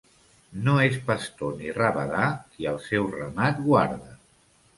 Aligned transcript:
No 0.67 0.77
és 0.85 0.95
pastor 1.09 1.53
ni 1.59 1.69
rabadà 1.75 2.25
qui 2.55 2.71
el 2.73 2.81
seu 2.87 3.07
ramat 3.19 3.63
guarda. 3.69 4.11